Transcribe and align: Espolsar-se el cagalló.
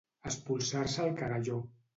Espolsar-se 0.29 1.05
el 1.05 1.15
cagalló. 1.23 1.63